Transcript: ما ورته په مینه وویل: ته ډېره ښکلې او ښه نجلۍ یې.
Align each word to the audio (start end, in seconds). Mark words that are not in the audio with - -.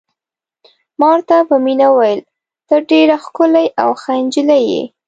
ما 0.99 1.07
ورته 1.13 1.35
په 1.49 1.55
مینه 1.65 1.87
وویل: 1.91 2.21
ته 2.67 2.75
ډېره 2.89 3.15
ښکلې 3.23 3.65
او 3.81 3.89
ښه 4.01 4.11
نجلۍ 4.25 4.63
یې. 4.71 4.83